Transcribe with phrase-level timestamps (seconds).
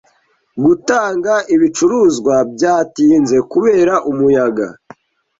[0.65, 4.67] Gutanga ibicuruzwa byatinze kubera umuyaga.